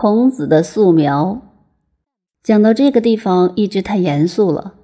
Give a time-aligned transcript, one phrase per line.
[0.00, 1.42] 孔子的素描。
[2.44, 4.74] 讲到这个地方，一直太严肃了，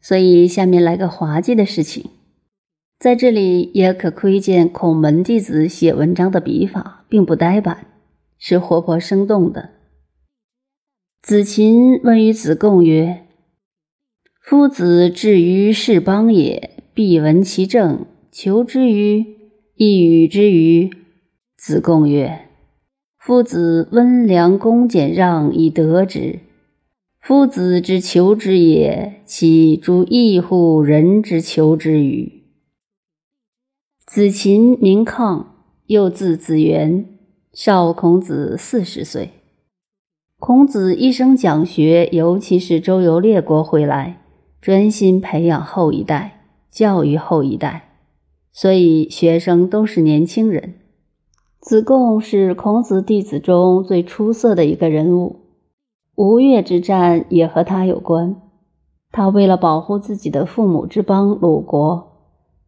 [0.00, 2.06] 所以下面来个滑稽的事情。
[2.98, 7.86] 在这里也可窥见孔门弟子写文章的笔法，并不呆板，
[8.38, 9.72] 是活泼生动的。
[11.20, 13.26] 子禽问于子贡曰
[14.40, 19.36] ：“夫子至于是邦也，必闻其政，求之于，
[19.74, 20.90] 亦与之于？”
[21.58, 22.48] 子贡曰
[23.24, 26.40] ：“夫子温良恭俭让以得之。
[27.20, 32.42] 夫子之求之也，其诸异乎人之求之与？”
[34.04, 35.46] 子禽名亢，
[35.86, 37.06] 又字子元，
[37.52, 39.30] 少孔子四十岁。
[40.40, 44.20] 孔子一生讲学，尤其是周游列国回来，
[44.60, 46.40] 专心培养后一代，
[46.72, 47.90] 教育后一代，
[48.50, 50.74] 所以学生都是年轻人。
[51.62, 55.36] 子贡是孔子弟子中最出色的一个人物，
[56.16, 58.34] 吴越之战也和他有关。
[59.12, 62.08] 他为了保护自己的父母之邦鲁国。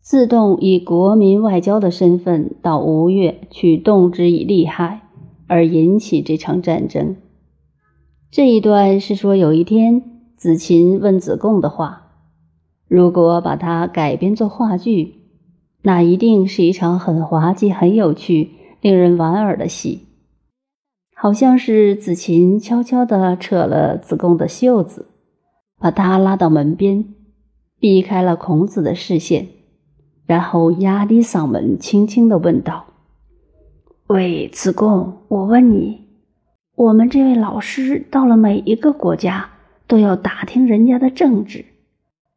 [0.00, 5.00] 自动以国民外交的身份到吴越去动之以利害，
[5.48, 7.16] 而引起这场战争。
[8.30, 10.02] 这一段是说，有一天
[10.36, 12.12] 子禽问子贡的话，
[12.86, 15.14] 如果把它改编作话剧，
[15.82, 18.50] 那一定是一场很滑稽、很有趣、
[18.84, 20.08] 令人莞尔的戏。
[21.16, 25.06] 好像是子禽悄悄地扯了子贡的袖子，
[25.78, 27.02] 把他拉到门边，
[27.80, 29.46] 避开了孔子的视线。
[30.26, 32.84] 然后压低嗓门，轻轻地问道
[34.08, 36.02] ：“喂，子贡，我问你，
[36.74, 39.48] 我们这位老师到了每一个国家，
[39.86, 41.64] 都要打听人家的政治，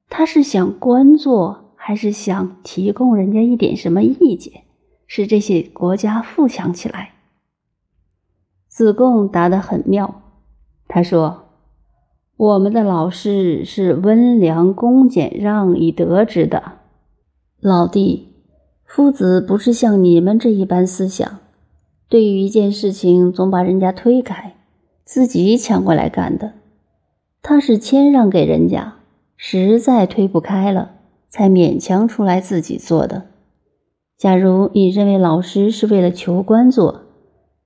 [0.07, 4.63] 他是想官做，还是想提供人家一点什么意见，
[5.07, 7.13] 使这些国家富强起来？”
[8.69, 10.21] 子贡答得很妙，
[10.87, 11.45] 他说
[12.37, 16.73] ：“我们的老师是温良恭俭让以得之的。”
[17.59, 18.35] 老弟，
[18.85, 21.39] 夫子不是像你们这一般思想，
[22.07, 24.55] 对于一件事情总把人家推开，
[25.03, 26.53] 自己抢过来干的。
[27.41, 28.97] 他是谦让给人家，
[29.35, 30.97] 实在推不开了，
[31.29, 33.25] 才勉强出来自己做的。
[34.17, 37.01] 假如你认为老师是为了求官做，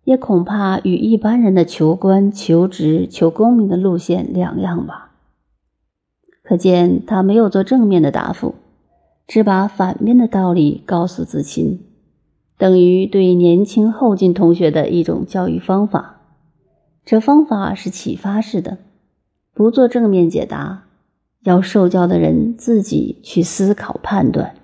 [0.04, 5.12] 也恐怕与一般人的求官、求职、求功名的路线两样吧。
[6.44, 8.56] 可见他没有做正面的答复。
[9.28, 11.80] 只把反面的道理告诉子琴，
[12.58, 16.18] 等于对年轻后进同学的一种教育方法。
[17.06, 18.80] 这方法是启发式的，
[19.54, 20.84] 不做正面解答，
[21.44, 24.56] 要受教的人自己去思考判断。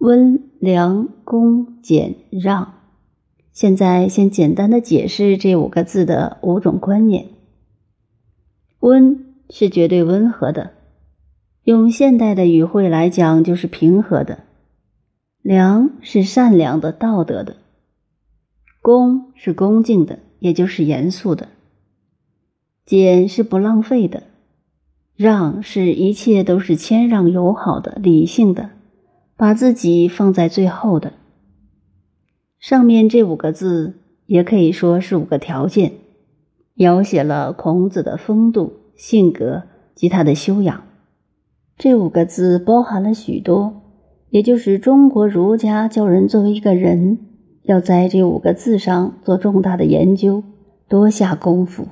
[0.00, 2.72] 温良恭俭让，
[3.52, 7.26] 现在先简单的解释这五个字的五种观念。
[8.78, 10.70] 温是绝对温和的。
[11.64, 14.38] 用现代的语汇来讲，就是平和的；
[15.42, 17.56] 良是善良的、道德的；
[18.80, 21.48] 恭是恭敬的，也就是严肃的；
[22.86, 24.22] 俭是不浪费的；
[25.14, 28.70] 让是一切都是谦让、友好的、理性的，
[29.40, 31.14] 把自己放在最后的。
[32.58, 33.94] 上面这五个字
[34.26, 35.92] 也可以说是五个条件，
[36.74, 39.62] 描写了孔子的风度、性格
[39.94, 40.82] 及他的修养。
[41.78, 43.80] 这五个字包含了许多，
[44.28, 47.16] 也就是中国儒家教人作为一个人，
[47.62, 50.44] 要在这五个字上做重大的研究，
[50.86, 51.86] 多下功夫。